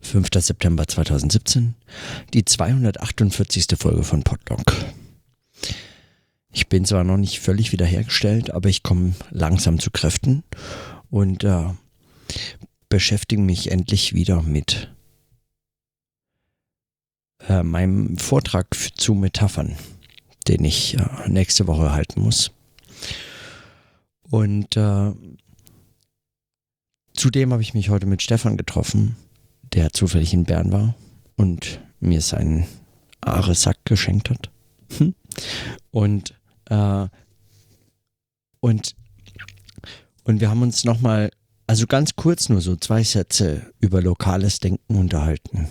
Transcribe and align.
5. 0.00 0.28
September 0.34 0.86
2017, 0.86 1.74
die 2.34 2.44
248. 2.44 3.66
Folge 3.78 4.02
von 4.02 4.22
Podlog. 4.22 4.62
Ich 6.52 6.68
bin 6.68 6.84
zwar 6.84 7.04
noch 7.04 7.16
nicht 7.16 7.40
völlig 7.40 7.72
wiederhergestellt, 7.72 8.50
aber 8.50 8.68
ich 8.68 8.82
komme 8.82 9.14
langsam 9.30 9.78
zu 9.78 9.90
Kräften 9.90 10.42
und 11.10 11.44
äh, 11.44 11.68
beschäftige 12.88 13.42
mich 13.42 13.70
endlich 13.70 14.14
wieder 14.14 14.42
mit 14.42 14.90
äh, 17.48 17.62
meinem 17.62 18.18
Vortrag 18.18 18.74
zu 18.96 19.14
Metaphern, 19.14 19.76
den 20.48 20.64
ich 20.64 20.98
äh, 20.98 21.28
nächste 21.28 21.66
Woche 21.66 21.92
halten 21.92 22.20
muss. 22.20 22.50
Und 24.28 24.76
äh, 24.76 25.12
zudem 27.14 27.52
habe 27.52 27.62
ich 27.62 27.74
mich 27.74 27.90
heute 27.90 28.06
mit 28.06 28.22
Stefan 28.22 28.56
getroffen, 28.56 29.16
der 29.72 29.92
zufällig 29.92 30.34
in 30.34 30.44
Bern 30.44 30.72
war 30.72 30.94
und 31.36 31.80
mir 32.00 32.20
seinen 32.20 32.66
Aare-Sack 33.20 33.78
geschenkt 33.84 34.30
hat. 34.30 34.50
Und, 35.90 36.34
äh, 36.66 37.06
und, 38.60 38.94
und 40.24 40.40
wir 40.40 40.50
haben 40.50 40.62
uns 40.62 40.84
nochmal, 40.84 41.30
also 41.66 41.86
ganz 41.86 42.14
kurz 42.14 42.48
nur 42.48 42.60
so 42.60 42.76
zwei 42.76 43.02
Sätze 43.02 43.72
über 43.80 44.02
lokales 44.02 44.58
Denken 44.60 44.96
unterhalten. 44.96 45.68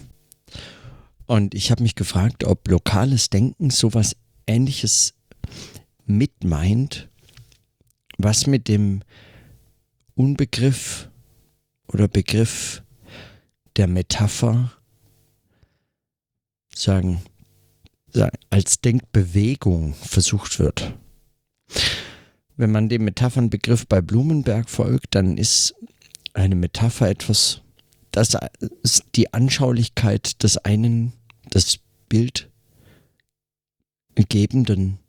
Und 1.26 1.54
ich 1.54 1.70
habe 1.70 1.84
mich 1.84 1.95
gefragt, 1.95 2.43
ob 2.43 2.68
lokales 2.68 3.29
Denken 3.29 3.70
sowas 3.70 4.16
ähnliches 4.48 5.13
mit 6.05 6.43
meint, 6.43 7.09
was 8.18 8.48
mit 8.48 8.68
dem 8.68 9.04
Unbegriff 10.16 11.09
oder 11.88 12.07
Begriff 12.07 12.84
der 13.80 13.88
Metapher 13.88 14.72
sagen, 16.76 17.24
als 18.49 18.82
Denkbewegung 18.82 19.94
versucht 19.94 20.60
wird. 20.60 20.94
Wenn 22.58 22.74
man 22.74 22.90
dem 22.90 23.05
Metaphernbegriff 23.05 23.88
bei 23.88 24.02
Blumenberg 24.02 24.70
folgt, 24.70 25.16
dann 25.16 25.38
ist 25.38 25.76
eine 26.34 26.55
Metapher 26.55 27.08
etwas, 27.10 27.62
das 28.12 28.38
die 29.16 29.34
Anschaulichkeit 29.34 30.43
des 30.43 30.58
einen 30.58 31.14
des 31.54 31.80
bildgebenden 34.16 34.99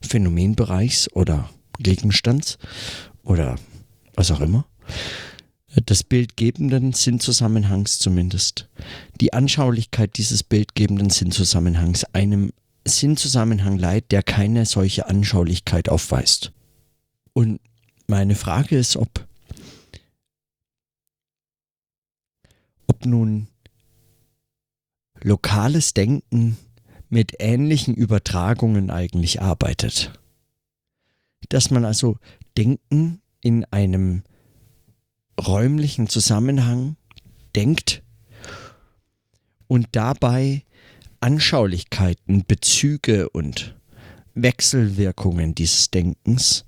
Phänomenbereichs 0.00 1.12
oder 1.12 1.50
Gegenstands 1.78 2.56
oder 3.24 3.56
was 4.14 4.30
auch 4.30 4.40
immer, 4.40 4.64
des 5.80 6.04
bildgebenden 6.04 6.92
Sinnzusammenhangs 6.92 7.98
zumindest, 7.98 8.68
die 9.20 9.32
Anschaulichkeit 9.32 10.16
dieses 10.16 10.42
bildgebenden 10.42 11.10
Sinnzusammenhangs 11.10 12.04
einem 12.14 12.52
Sinnzusammenhang 12.86 13.78
leiht, 13.78 14.12
der 14.12 14.22
keine 14.22 14.64
solche 14.64 15.08
Anschaulichkeit 15.08 15.88
aufweist. 15.88 16.52
Und 17.32 17.60
meine 18.06 18.36
Frage 18.36 18.78
ist, 18.78 18.96
ob, 18.96 19.26
ob 22.86 23.04
nun 23.04 23.48
lokales 25.22 25.94
Denken 25.94 26.56
mit 27.08 27.34
ähnlichen 27.38 27.94
Übertragungen 27.94 28.90
eigentlich 28.90 29.42
arbeitet. 29.42 30.12
Dass 31.48 31.70
man 31.70 31.84
also 31.84 32.18
Denken 32.56 33.20
in 33.40 33.64
einem 33.66 34.22
räumlichen 35.40 36.08
Zusammenhang 36.08 36.96
denkt 37.54 38.02
und 39.66 39.88
dabei 39.92 40.62
Anschaulichkeiten, 41.20 42.44
Bezüge 42.46 43.28
und 43.30 43.74
Wechselwirkungen 44.34 45.54
dieses 45.54 45.90
Denkens 45.90 46.64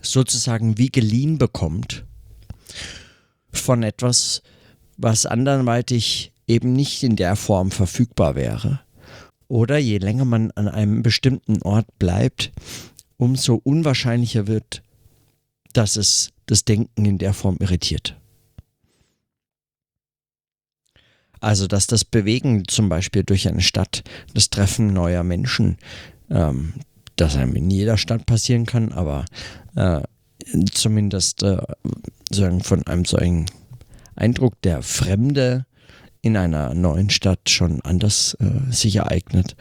sozusagen 0.00 0.78
wie 0.78 0.90
geliehen 0.90 1.38
bekommt 1.38 2.04
von 3.52 3.82
etwas, 3.82 4.42
was 4.96 5.26
anderweitig 5.26 6.32
eben 6.46 6.72
nicht 6.72 7.02
in 7.02 7.16
der 7.16 7.36
Form 7.36 7.70
verfügbar 7.70 8.34
wäre. 8.34 8.80
Oder 9.48 9.78
je 9.78 9.98
länger 9.98 10.24
man 10.24 10.50
an 10.52 10.68
einem 10.68 11.02
bestimmten 11.02 11.62
Ort 11.62 11.86
bleibt, 11.98 12.52
umso 13.16 13.54
unwahrscheinlicher 13.56 14.46
wird, 14.46 14.82
dass 15.72 15.96
es 15.96 16.30
das 16.46 16.64
Denken 16.64 17.04
in 17.04 17.18
der 17.18 17.32
Form 17.32 17.56
irritiert. 17.60 18.16
Also, 21.40 21.66
dass 21.66 21.86
das 21.86 22.04
Bewegen 22.06 22.66
zum 22.68 22.88
Beispiel 22.88 23.22
durch 23.22 23.46
eine 23.48 23.60
Stadt, 23.60 24.02
das 24.32 24.48
Treffen 24.48 24.94
neuer 24.94 25.22
Menschen, 25.22 25.76
ähm, 26.30 26.72
das 27.16 27.36
einem 27.36 27.54
in 27.54 27.70
jeder 27.70 27.98
Stadt 27.98 28.24
passieren 28.24 28.64
kann, 28.64 28.92
aber 28.92 29.26
äh, 29.76 30.00
zumindest 30.72 31.42
äh, 31.42 31.60
von 32.62 32.86
einem 32.86 33.04
solchen 33.04 33.46
Eindruck 34.16 34.60
der 34.62 34.82
Fremde 34.82 35.66
in 36.22 36.38
einer 36.38 36.72
neuen 36.72 37.10
Stadt 37.10 37.50
schon 37.50 37.82
anders 37.82 38.34
äh, 38.40 38.72
sich 38.72 38.96
ereignet. 38.96 39.56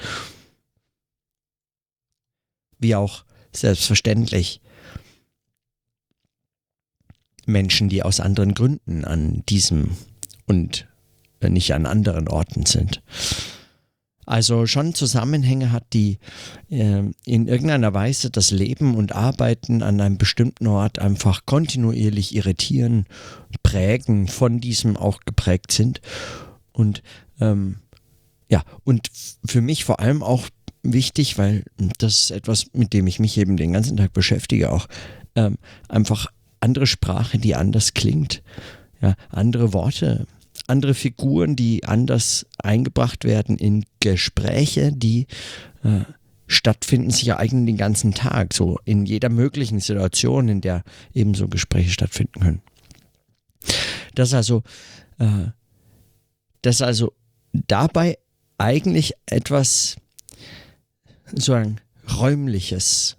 Wie 2.79 2.95
auch 2.95 3.25
selbstverständlich 3.51 4.61
Menschen, 7.45 7.89
die 7.89 8.03
aus 8.03 8.19
anderen 8.19 8.53
Gründen 8.53 9.05
an 9.05 9.43
diesem 9.47 9.91
und 10.45 10.87
nicht 11.41 11.73
an 11.73 11.85
anderen 11.85 12.29
Orten 12.29 12.65
sind. 12.65 13.01
Also 14.25 14.65
schon 14.67 14.93
Zusammenhänge 14.93 15.71
hat, 15.71 15.83
die 15.91 16.17
äh, 16.69 17.03
in 17.25 17.47
irgendeiner 17.47 17.93
Weise 17.93 18.29
das 18.29 18.51
Leben 18.51 18.95
und 18.95 19.11
Arbeiten 19.13 19.83
an 19.83 19.99
einem 19.99 20.17
bestimmten 20.17 20.67
Ort 20.67 20.99
einfach 20.99 21.45
kontinuierlich 21.45 22.33
irritieren, 22.33 23.05
prägen, 23.63 24.27
von 24.27 24.61
diesem 24.61 24.95
auch 24.95 25.19
geprägt 25.25 25.73
sind. 25.73 25.99
Und 26.71 27.03
ähm, 27.41 27.79
ja, 28.49 28.63
und 28.83 29.09
für 29.45 29.61
mich 29.61 29.83
vor 29.83 29.99
allem 29.99 30.23
auch 30.23 30.47
wichtig, 30.83 31.37
weil 31.37 31.65
das 31.97 32.19
ist 32.19 32.31
etwas, 32.31 32.67
mit 32.73 32.93
dem 32.93 33.07
ich 33.07 33.19
mich 33.19 33.37
eben 33.37 33.57
den 33.57 33.73
ganzen 33.73 33.97
Tag 33.97 34.13
beschäftige, 34.13 34.71
auch 34.71 34.87
ähm, 35.35 35.57
einfach 35.89 36.27
andere 36.63 36.87
Sprache, 36.87 37.37
die 37.37 37.55
anders 37.55 37.93
klingt, 37.93 38.41
ja, 39.01 39.15
andere 39.29 39.73
Worte, 39.73 40.25
andere 40.67 40.93
Figuren, 40.93 41.55
die 41.55 41.83
anders 41.83 42.45
eingebracht 42.57 43.25
werden 43.25 43.57
in 43.57 43.85
Gespräche, 43.99 44.93
die 44.93 45.27
äh, 45.83 46.05
stattfinden, 46.47 47.09
sich 47.09 47.27
ereignen 47.27 47.65
den 47.65 47.77
ganzen 47.77 48.13
Tag, 48.13 48.53
so 48.53 48.79
in 48.85 49.05
jeder 49.05 49.29
möglichen 49.29 49.79
Situation, 49.79 50.47
in 50.47 50.61
der 50.61 50.83
eben 51.13 51.33
so 51.33 51.47
Gespräche 51.47 51.89
stattfinden 51.89 52.39
können. 52.39 52.61
Das 54.15 54.33
also, 54.33 54.63
äh, 55.19 55.47
das 56.61 56.81
also 56.81 57.13
dabei 57.51 58.17
eigentlich 58.57 59.13
etwas 59.25 59.97
so 61.33 61.53
ein 61.53 61.81
räumliches 62.17 63.17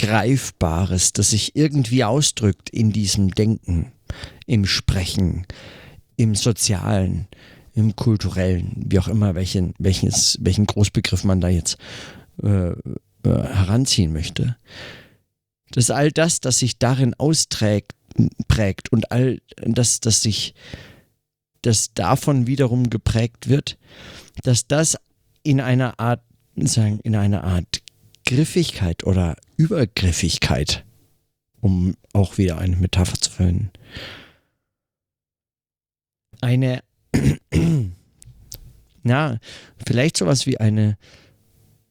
Greifbares, 0.00 1.12
das 1.12 1.30
sich 1.30 1.56
irgendwie 1.56 2.04
ausdrückt 2.04 2.70
in 2.70 2.90
diesem 2.90 3.32
Denken, 3.32 3.92
im 4.46 4.64
Sprechen, 4.64 5.44
im 6.16 6.34
Sozialen, 6.34 7.28
im 7.74 7.94
Kulturellen, 7.96 8.72
wie 8.86 8.98
auch 8.98 9.08
immer, 9.08 9.34
welchen, 9.34 9.74
welches, 9.78 10.38
welchen 10.40 10.64
Großbegriff 10.64 11.22
man 11.24 11.42
da 11.42 11.48
jetzt 11.48 11.76
äh, 12.42 12.70
äh, 12.70 12.74
heranziehen 13.24 14.14
möchte. 14.14 14.56
Dass 15.72 15.90
all 15.90 16.10
das, 16.10 16.40
das 16.40 16.58
sich 16.58 16.78
darin 16.78 17.12
austrägt, 17.12 17.92
prägt 18.48 18.90
und 18.92 19.12
all 19.12 19.42
das, 19.56 20.00
das 20.00 20.22
sich, 20.22 20.54
das 21.60 21.92
davon 21.92 22.46
wiederum 22.46 22.88
geprägt 22.88 23.50
wird, 23.50 23.76
dass 24.44 24.66
das 24.66 24.96
in 25.42 25.60
einer 25.60 26.00
Art, 26.00 26.22
sagen, 26.56 27.00
in 27.00 27.16
einer 27.16 27.44
Art 27.44 27.79
Griffigkeit 28.26 29.04
oder 29.04 29.36
Übergriffigkeit, 29.56 30.84
um 31.60 31.96
auch 32.12 32.38
wieder 32.38 32.58
eine 32.58 32.76
Metapher 32.76 33.20
zu 33.20 33.30
verwenden. 33.30 33.70
Eine, 36.40 36.82
na, 39.02 39.38
vielleicht 39.86 40.16
sowas 40.16 40.46
wie 40.46 40.58
eine, 40.58 40.96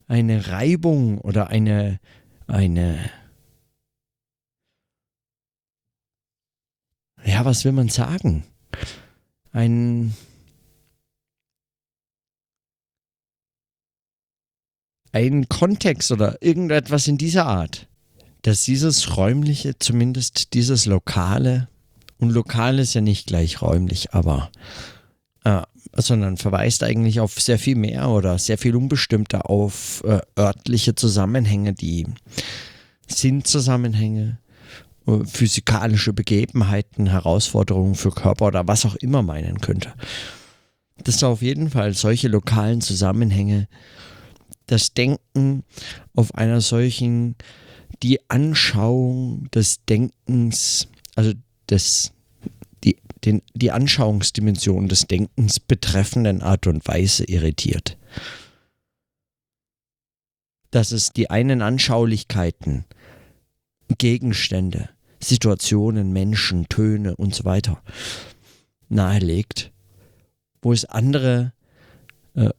eine 0.08 0.48
Reibung 0.48 1.20
oder 1.20 1.50
eine, 1.50 2.00
eine, 2.48 3.12
ja, 7.24 7.46
was 7.46 7.64
will 7.66 7.74
man 7.74 7.90
sagen? 7.90 8.44
Ein, 9.52 10.16
einen 15.12 15.50
Kontext 15.50 16.12
oder 16.12 16.42
irgendetwas 16.42 17.08
in 17.08 17.18
dieser 17.18 17.46
Art, 17.46 17.88
dass 18.44 18.64
dieses 18.64 19.18
räumliche, 19.18 19.78
zumindest 19.80 20.54
dieses 20.54 20.86
lokale 20.86 21.68
Und 22.18 22.32
lokal 22.32 22.80
ist 22.80 22.94
ja 22.94 23.02
nicht 23.02 23.28
gleich 23.28 23.62
räumlich, 23.62 24.14
aber 24.14 24.52
äh, 25.44 25.62
sondern 25.94 26.38
verweist 26.38 26.84
eigentlich 26.84 27.20
auf 27.20 27.40
sehr 27.40 27.60
viel 27.60 27.76
mehr 27.76 28.10
oder 28.10 28.38
sehr 28.38 28.58
viel 28.58 28.76
unbestimmter 28.76 29.50
auf 29.50 30.04
äh, 30.06 30.20
örtliche 30.38 30.96
Zusammenhänge, 30.96 31.74
die 31.74 32.06
Sinnzusammenhänge, 33.08 34.40
äh, 35.08 35.26
physikalische 35.26 36.14
Begebenheiten, 36.14 37.08
Herausforderungen 37.08 37.96
für 37.96 38.12
Körper 38.12 38.48
oder 38.48 38.68
was 38.68 38.86
auch 38.86 38.96
immer 38.96 39.24
meinen 39.24 39.62
könnte. 39.62 39.94
Dass 41.04 41.24
auf 41.24 41.42
jeden 41.42 41.70
Fall 41.70 41.94
solche 41.94 42.28
lokalen 42.28 42.82
Zusammenhänge 42.82 43.68
das 44.72 44.94
Denken 44.94 45.64
auf 46.16 46.36
einer 46.36 46.62
solchen, 46.62 47.36
die 48.04 48.20
Anschauung 48.30 49.50
des 49.52 49.84
Denkens, 49.86 50.88
also 51.16 51.34
des, 51.70 52.14
die, 52.84 52.98
den, 53.26 53.42
die 53.54 53.72
Anschauungsdimension 53.72 54.88
des 54.88 55.08
Denkens 55.08 55.60
betreffenden 55.60 56.42
Art 56.42 56.68
und 56.68 56.88
Weise 56.88 57.26
irritiert. 57.26 57.98
Dass 60.72 60.92
es 60.92 61.12
die 61.12 61.30
einen 61.30 61.62
Anschaulichkeiten, 61.62 62.86
Gegenstände, 63.98 64.90
Situationen, 65.20 66.14
Menschen, 66.14 66.70
Töne 66.70 67.16
und 67.16 67.34
so 67.34 67.44
weiter 67.44 67.82
nahelegt, 68.88 69.72
wo 70.62 70.74
es 70.74 70.86
andere 70.86 71.54
äh, 72.36 72.50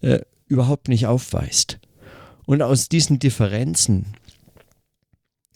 äh, 0.00 0.20
überhaupt 0.46 0.88
nicht 0.88 1.06
aufweist. 1.06 1.78
Und 2.46 2.62
aus 2.62 2.88
diesen 2.88 3.18
Differenzen, 3.18 4.14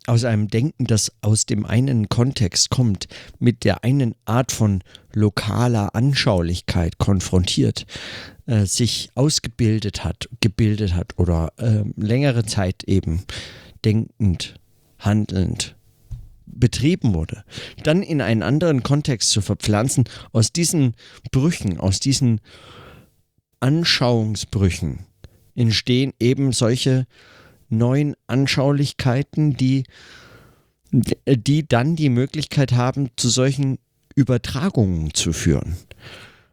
aus 0.07 0.25
einem 0.25 0.49
Denken, 0.49 0.87
das 0.87 1.13
aus 1.21 1.47
dem 1.47 1.65
einen 1.65 2.09
Kontext 2.09 2.71
kommt, 2.71 3.07
mit 3.39 3.65
der 3.65 3.85
einen 3.85 4.15
Art 4.25 4.51
von 4.51 4.83
lokaler 5.13 5.95
Anschaulichkeit 5.95 6.99
konfrontiert, 6.99 7.87
äh, 8.47 8.65
sich 8.67 9.11
ausgebildet 9.15 10.03
hat, 10.03 10.29
gebildet 10.41 10.95
hat 10.95 11.19
oder 11.19 11.53
äh, 11.59 11.85
längere 11.97 12.45
Zeit 12.45 12.83
eben 12.85 13.23
denkend, 13.85 14.55
handelnd 14.99 15.77
betrieben 16.47 17.15
wurde, 17.15 17.45
dann 17.85 18.03
in 18.03 18.21
einen 18.21 18.43
anderen 18.43 18.83
Kontext 18.83 19.31
zu 19.31 19.41
verpflanzen, 19.41 20.05
aus 20.33 20.53
diesen 20.53 20.95
Brüchen, 21.31 21.79
aus 21.79 22.01
diesen 22.01 22.41
Anschauungsbrüchen 23.61 25.01
entstehen 25.55 26.13
eben 26.19 26.53
solche 26.53 27.07
neuen 27.69 28.15
Anschaulichkeiten, 28.27 29.57
die, 29.57 29.85
die 30.91 31.69
dann 31.69 31.97
die 31.97 32.09
Möglichkeit 32.09 32.73
haben, 32.73 33.11
zu 33.17 33.29
solchen 33.29 33.79
Übertragungen 34.15 35.15
zu 35.15 35.33
führen. 35.33 35.77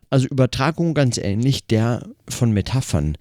Also 0.09 0.27
Übertragung 0.27 0.93
ganz 0.93 1.17
ähnlich 1.17 1.65
der 1.65 2.07
von 2.29 2.51
Metaphern, 2.51 3.17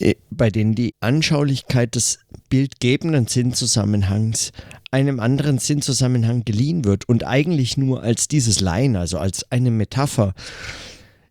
äh, 0.00 0.16
bei 0.30 0.50
denen 0.50 0.74
die 0.74 0.94
Anschaulichkeit 1.00 1.94
des 1.94 2.18
bildgebenden 2.50 3.26
Sinnzusammenhangs 3.26 4.52
einem 4.90 5.20
anderen 5.20 5.58
Sinnzusammenhang 5.58 6.44
geliehen 6.44 6.84
wird 6.84 7.08
und 7.08 7.24
eigentlich 7.24 7.76
nur 7.76 8.02
als 8.02 8.28
dieses 8.28 8.60
Leihen, 8.60 8.96
also 8.96 9.18
als 9.18 9.50
eine 9.50 9.70
Metapher 9.70 10.34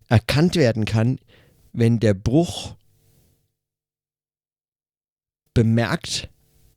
erkannt 0.09 0.55
werden 0.55 0.85
kann, 0.85 1.19
wenn 1.77 1.99
der 1.99 2.15
Bruch 2.15 2.75
bemerkt 5.53 6.27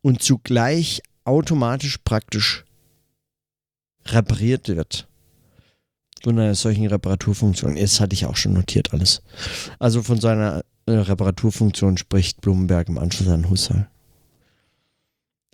und 0.02 0.23
zugleich 0.23 1.00
automatisch 1.25 1.99
praktisch 2.05 2.67
repariert 4.05 4.69
wird. 4.69 5.08
Von 6.23 6.38
einer 6.38 6.55
solchen 6.55 6.87
Reparaturfunktion. 6.87 7.76
Das 7.76 7.99
hatte 7.99 8.12
ich 8.12 8.26
auch 8.26 8.37
schon 8.37 8.52
notiert 8.52 8.93
alles. 8.93 9.23
Also 9.79 10.02
von 10.02 10.20
seiner 10.20 10.64
äh, 10.85 10.93
Reparaturfunktion 10.93 11.96
spricht 11.96 12.43
Blumenberg 12.43 12.88
im 12.88 12.99
Anschluss 12.99 13.29
an 13.29 13.49
Husserl. 13.49 13.88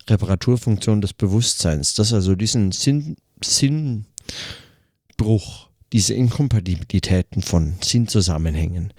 Reparaturfunktion 0.08 1.00
des 1.00 1.12
Bewusstseins, 1.12 1.94
dass 1.94 2.12
also 2.12 2.34
diesen 2.34 2.72
Sinn, 2.72 3.16
Sinnbruch, 3.44 4.06
diese 5.92 6.14
Inkompatibilitäten 6.14 7.42
von 7.42 7.74
Sinnzusammenhängen 7.82 8.92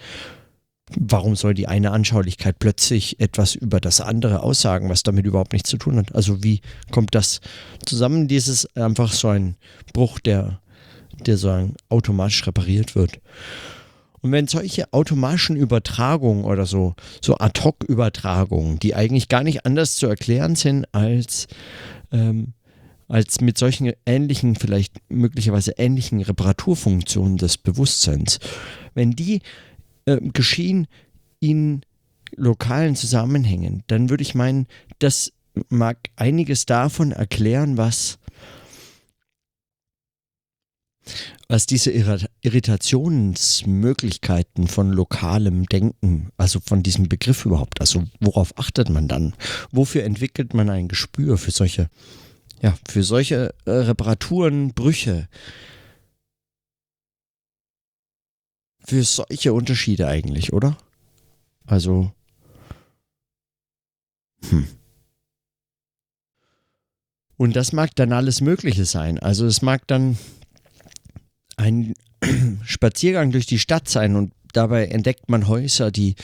warum 0.95 1.35
soll 1.35 1.53
die 1.53 1.67
eine 1.67 1.91
Anschaulichkeit 1.91 2.59
plötzlich 2.59 3.19
etwas 3.19 3.55
über 3.55 3.79
das 3.79 4.01
andere 4.01 4.41
aussagen, 4.41 4.89
was 4.89 5.03
damit 5.03 5.25
überhaupt 5.25 5.53
nichts 5.53 5.69
zu 5.69 5.77
tun 5.77 5.97
hat? 5.97 6.15
Also 6.15 6.43
wie 6.43 6.61
kommt 6.91 7.15
das 7.15 7.41
zusammen? 7.85 8.27
Dieses 8.27 8.73
einfach 8.75 9.11
so 9.11 9.29
ein 9.29 9.57
Bruch, 9.93 10.19
der, 10.19 10.61
der 11.25 11.37
so 11.37 11.69
automatisch 11.89 12.45
repariert 12.47 12.95
wird. 12.95 13.19
Und 14.21 14.31
wenn 14.31 14.47
solche 14.47 14.91
automatischen 14.93 15.55
Übertragungen 15.55 16.45
oder 16.45 16.65
so, 16.65 16.95
so 17.21 17.37
Ad-Hoc-Übertragungen, 17.37 18.79
die 18.79 18.95
eigentlich 18.95 19.29
gar 19.29 19.43
nicht 19.43 19.65
anders 19.65 19.95
zu 19.95 20.07
erklären 20.07 20.55
sind 20.55 20.85
als, 20.93 21.47
ähm, 22.11 22.53
als 23.07 23.41
mit 23.41 23.57
solchen 23.57 23.93
ähnlichen, 24.05 24.55
vielleicht 24.55 24.95
möglicherweise 25.09 25.71
ähnlichen 25.77 26.21
Reparaturfunktionen 26.21 27.37
des 27.37 27.57
Bewusstseins, 27.57 28.39
wenn 28.93 29.11
die 29.11 29.41
äh, 30.05 30.17
geschehen 30.33 30.87
in 31.39 31.81
lokalen 32.35 32.95
Zusammenhängen, 32.95 33.83
dann 33.87 34.09
würde 34.09 34.23
ich 34.23 34.35
meinen, 34.35 34.67
das 34.99 35.31
mag 35.69 35.97
einiges 36.15 36.65
davon 36.65 37.11
erklären, 37.11 37.77
was, 37.77 38.17
was 41.47 41.65
diese 41.65 41.91
Irritationsmöglichkeiten 42.41 44.67
von 44.67 44.91
lokalem 44.91 45.65
Denken, 45.65 46.29
also 46.37 46.59
von 46.59 46.83
diesem 46.83 47.07
Begriff 47.07 47.45
überhaupt, 47.45 47.79
also 47.79 48.03
worauf 48.19 48.57
achtet 48.57 48.89
man 48.89 49.07
dann? 49.07 49.33
Wofür 49.71 50.03
entwickelt 50.03 50.53
man 50.53 50.69
ein 50.69 50.89
Gespür 50.89 51.37
für 51.37 51.51
solche, 51.51 51.89
ja, 52.61 52.75
für 52.87 53.03
solche 53.03 53.53
äh, 53.65 53.71
Reparaturen, 53.71 54.73
Brüche, 54.73 55.27
für 58.85 59.03
solche 59.03 59.53
Unterschiede 59.53 60.07
eigentlich, 60.07 60.53
oder? 60.53 60.77
Also. 61.65 62.11
Hm. 64.49 64.67
Und 67.35 67.55
das 67.55 67.71
mag 67.71 67.95
dann 67.95 68.13
alles 68.13 68.41
Mögliche 68.41 68.85
sein. 68.85 69.19
Also 69.19 69.45
es 69.45 69.61
mag 69.61 69.85
dann 69.87 70.17
ein 71.57 71.93
Spaziergang 72.65 73.31
durch 73.31 73.45
die 73.45 73.59
Stadt 73.59 73.87
sein 73.87 74.15
und 74.15 74.33
dabei 74.53 74.87
entdeckt 74.87 75.29
man 75.29 75.47
Häuser, 75.47 75.91
die 75.91 76.15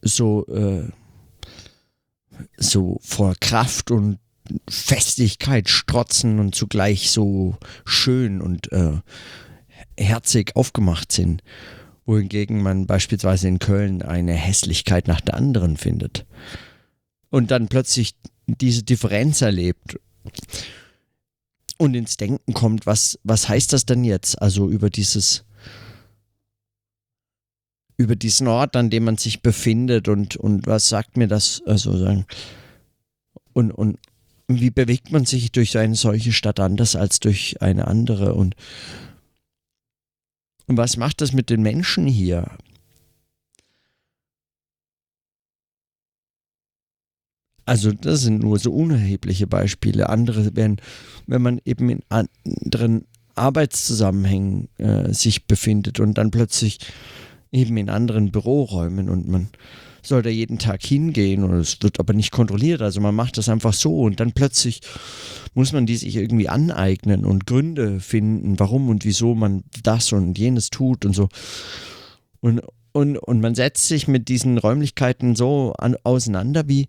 so, 0.00 0.46
äh, 0.46 0.88
so 2.56 2.98
vor 3.02 3.34
Kraft 3.40 3.90
und 3.90 4.18
Festigkeit 4.68 5.68
strotzen 5.68 6.38
und 6.38 6.54
zugleich 6.54 7.10
so 7.10 7.56
schön 7.84 8.40
und 8.40 8.70
äh, 8.72 9.00
herzig 9.98 10.56
aufgemacht 10.56 11.12
sind, 11.12 11.42
wohingegen 12.04 12.62
man 12.62 12.86
beispielsweise 12.86 13.48
in 13.48 13.58
Köln 13.58 14.02
eine 14.02 14.34
Hässlichkeit 14.34 15.08
nach 15.08 15.20
der 15.20 15.34
anderen 15.34 15.76
findet. 15.76 16.26
Und 17.30 17.50
dann 17.50 17.68
plötzlich 17.68 18.14
diese 18.46 18.82
Differenz 18.82 19.40
erlebt 19.40 19.98
und 21.78 21.94
ins 21.94 22.16
Denken 22.16 22.52
kommt, 22.52 22.86
was, 22.86 23.18
was 23.24 23.48
heißt 23.48 23.72
das 23.72 23.86
denn 23.86 24.04
jetzt? 24.04 24.40
Also 24.40 24.68
über 24.68 24.90
dieses, 24.90 25.44
über 27.96 28.16
diesen 28.16 28.48
Ort, 28.48 28.76
an 28.76 28.90
dem 28.90 29.04
man 29.04 29.16
sich 29.16 29.42
befindet 29.42 30.08
und, 30.08 30.36
und 30.36 30.66
was 30.66 30.88
sagt 30.88 31.16
mir 31.16 31.28
das, 31.28 31.62
also 31.66 31.96
sagen, 31.96 32.26
und, 33.52 33.70
und 33.70 33.98
wie 34.60 34.70
bewegt 34.70 35.12
man 35.12 35.24
sich 35.24 35.52
durch 35.52 35.76
eine 35.78 35.94
solche 35.94 36.32
Stadt 36.32 36.60
anders 36.60 36.96
als 36.96 37.20
durch 37.20 37.60
eine 37.60 37.86
andere 37.86 38.34
und 38.34 38.54
was 40.66 40.96
macht 40.96 41.20
das 41.20 41.32
mit 41.32 41.50
den 41.50 41.62
Menschen 41.62 42.06
hier? 42.06 42.56
Also 47.64 47.92
das 47.92 48.22
sind 48.22 48.42
nur 48.42 48.58
so 48.58 48.72
unerhebliche 48.72 49.46
Beispiele. 49.46 50.08
Andere 50.08 50.56
wären, 50.56 50.80
wenn 51.26 51.42
man 51.42 51.60
eben 51.64 51.90
in 51.90 52.00
anderen 52.08 53.06
Arbeitszusammenhängen 53.34 54.68
äh, 54.78 55.12
sich 55.12 55.46
befindet 55.46 56.00
und 56.00 56.18
dann 56.18 56.30
plötzlich 56.30 56.78
eben 57.52 57.76
in 57.76 57.90
anderen 57.90 58.32
Büroräumen 58.32 59.08
und 59.08 59.28
man 59.28 59.48
soll 60.02 60.22
da 60.22 60.30
jeden 60.30 60.58
Tag 60.58 60.82
hingehen 60.84 61.44
und 61.44 61.52
es 61.54 61.78
wird 61.80 62.00
aber 62.00 62.12
nicht 62.12 62.32
kontrolliert. 62.32 62.82
Also 62.82 63.00
man 63.00 63.14
macht 63.14 63.38
das 63.38 63.48
einfach 63.48 63.72
so 63.72 64.00
und 64.00 64.18
dann 64.18 64.32
plötzlich 64.32 64.80
muss 65.54 65.72
man 65.72 65.86
die 65.86 65.96
sich 65.96 66.16
irgendwie 66.16 66.48
aneignen 66.48 67.24
und 67.24 67.46
Gründe 67.46 68.00
finden, 68.00 68.58
warum 68.58 68.88
und 68.88 69.04
wieso 69.04 69.34
man 69.34 69.62
das 69.82 70.12
und 70.12 70.36
jenes 70.38 70.70
tut 70.70 71.04
und 71.04 71.14
so. 71.14 71.28
Und, 72.40 72.62
und, 72.92 73.16
und 73.16 73.40
man 73.40 73.54
setzt 73.54 73.86
sich 73.86 74.08
mit 74.08 74.28
diesen 74.28 74.58
Räumlichkeiten 74.58 75.36
so 75.36 75.72
an, 75.78 75.96
auseinander, 76.02 76.66
wie, 76.66 76.88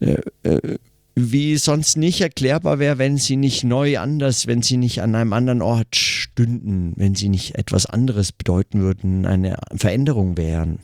äh, 0.00 0.20
äh, 0.42 0.78
wie 1.20 1.56
sonst 1.56 1.96
nicht 1.96 2.20
erklärbar 2.20 2.78
wäre, 2.78 2.98
wenn 2.98 3.16
sie 3.16 3.36
nicht 3.36 3.64
neu 3.64 3.98
anders, 3.98 4.46
wenn 4.46 4.62
sie 4.62 4.76
nicht 4.76 5.02
an 5.02 5.14
einem 5.14 5.32
anderen 5.32 5.62
Ort 5.62 5.96
stünden, 5.96 6.92
wenn 6.96 7.14
sie 7.14 7.28
nicht 7.28 7.56
etwas 7.56 7.86
anderes 7.86 8.32
bedeuten 8.32 8.80
würden, 8.80 9.26
eine 9.26 9.58
Veränderung 9.74 10.36
wären 10.36 10.78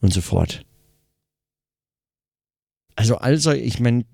und 0.00 0.12
so 0.12 0.20
fort. 0.20 0.64
Also 2.96 3.16
also, 3.16 3.52
ich 3.52 3.80
meine, 3.80 4.04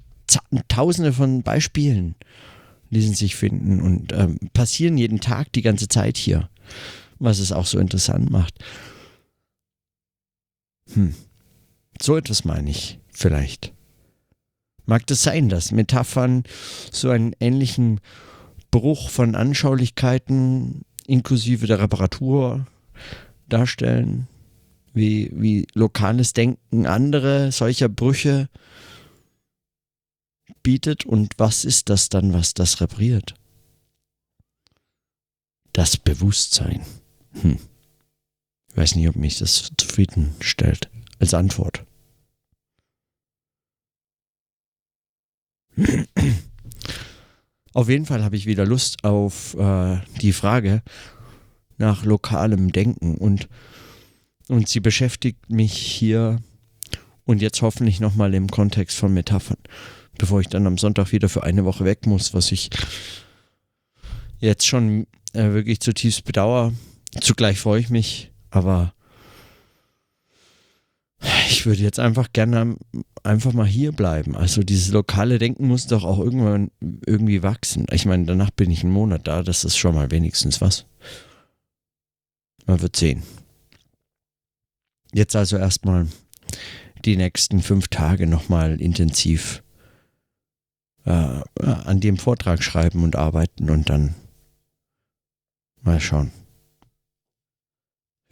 tausende 0.68 1.12
von 1.12 1.42
Beispielen 1.42 2.14
ließen 2.90 3.14
sich 3.14 3.36
finden 3.36 3.80
und 3.80 4.12
ähm, 4.12 4.38
passieren 4.52 4.98
jeden 4.98 5.20
Tag 5.20 5.52
die 5.52 5.62
ganze 5.62 5.88
Zeit 5.88 6.16
hier, 6.16 6.48
was 7.18 7.38
es 7.38 7.52
auch 7.52 7.66
so 7.66 7.78
interessant 7.78 8.30
macht. 8.30 8.54
Hm. 10.92 11.14
So 12.00 12.16
etwas 12.16 12.44
meine 12.44 12.70
ich 12.70 12.98
vielleicht. 13.10 13.72
Mag 14.90 15.06
das 15.06 15.22
sein, 15.22 15.48
dass 15.48 15.70
Metaphern 15.70 16.42
so 16.90 17.10
einen 17.10 17.32
ähnlichen 17.38 18.00
Bruch 18.72 19.08
von 19.08 19.36
Anschaulichkeiten 19.36 20.82
inklusive 21.06 21.68
der 21.68 21.78
Reparatur 21.78 22.66
darstellen, 23.48 24.26
wie, 24.92 25.30
wie 25.32 25.68
lokales 25.74 26.32
Denken 26.32 26.86
andere 26.86 27.52
solcher 27.52 27.88
Brüche 27.88 28.48
bietet 30.64 31.06
und 31.06 31.34
was 31.38 31.64
ist 31.64 31.88
das 31.88 32.08
dann, 32.08 32.32
was 32.32 32.54
das 32.54 32.80
repariert? 32.80 33.34
Das 35.72 35.98
Bewusstsein. 35.98 36.84
Hm. 37.42 37.60
Ich 38.70 38.76
weiß 38.76 38.96
nicht, 38.96 39.08
ob 39.08 39.14
mich 39.14 39.38
das 39.38 39.70
zufriedenstellt 39.76 40.90
als 41.20 41.32
Antwort. 41.32 41.84
Auf 47.72 47.88
jeden 47.88 48.06
Fall 48.06 48.24
habe 48.24 48.36
ich 48.36 48.46
wieder 48.46 48.66
Lust 48.66 49.04
auf 49.04 49.54
äh, 49.54 49.98
die 50.20 50.32
Frage 50.32 50.82
nach 51.78 52.04
lokalem 52.04 52.72
Denken 52.72 53.16
und, 53.16 53.48
und 54.48 54.68
sie 54.68 54.80
beschäftigt 54.80 55.50
mich 55.50 55.72
hier 55.72 56.40
und 57.24 57.40
jetzt 57.40 57.62
hoffentlich 57.62 58.00
nochmal 58.00 58.34
im 58.34 58.48
Kontext 58.48 58.96
von 58.96 59.14
Metaphern 59.14 59.56
bevor 60.20 60.40
ich 60.40 60.48
dann 60.48 60.66
am 60.66 60.76
Sonntag 60.76 61.12
wieder 61.12 61.30
für 61.30 61.42
eine 61.42 61.64
Woche 61.64 61.84
weg 61.84 62.06
muss, 62.06 62.34
was 62.34 62.52
ich 62.52 62.68
jetzt 64.38 64.66
schon 64.66 65.06
äh, 65.32 65.52
wirklich 65.52 65.80
zutiefst 65.80 66.24
bedauere. 66.24 66.72
Zugleich 67.20 67.58
freue 67.58 67.80
ich 67.80 67.88
mich, 67.88 68.30
aber 68.50 68.92
ich 71.60 71.66
würde 71.66 71.82
jetzt 71.82 72.00
einfach 72.00 72.32
gerne 72.32 72.78
einfach 73.22 73.52
mal 73.52 73.66
hier 73.66 73.92
bleiben. 73.92 74.34
Also 74.34 74.62
dieses 74.62 74.92
lokale 74.92 75.38
Denken 75.38 75.68
muss 75.68 75.86
doch 75.86 76.04
auch 76.04 76.18
irgendwann 76.18 76.70
irgendwie 77.04 77.42
wachsen. 77.42 77.84
Ich 77.90 78.06
meine, 78.06 78.24
danach 78.24 78.50
bin 78.50 78.70
ich 78.70 78.82
einen 78.82 78.94
Monat 78.94 79.28
da, 79.28 79.42
das 79.42 79.64
ist 79.64 79.76
schon 79.76 79.94
mal 79.94 80.10
wenigstens 80.10 80.62
was. 80.62 80.86
Man 82.64 82.80
wird 82.80 82.96
sehen. 82.96 83.24
Jetzt 85.12 85.36
also 85.36 85.58
erstmal 85.58 86.06
die 87.04 87.18
nächsten 87.18 87.60
fünf 87.60 87.88
Tage 87.88 88.26
nochmal 88.26 88.80
intensiv 88.80 89.62
äh, 91.04 91.42
an 91.60 92.00
dem 92.00 92.16
Vortrag 92.16 92.62
schreiben 92.62 93.04
und 93.04 93.16
arbeiten 93.16 93.68
und 93.68 93.90
dann 93.90 94.14
mal 95.82 96.00
schauen. 96.00 96.32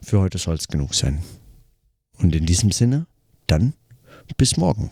Für 0.00 0.20
heute 0.20 0.38
soll 0.38 0.54
es 0.54 0.68
genug 0.68 0.94
sein. 0.94 1.23
Und 2.16 2.35
in 2.35 2.47
diesem 2.47 2.73
Sinne, 2.73 3.06
dann 3.50 3.75
bis 4.37 4.57
morgen. 4.57 4.90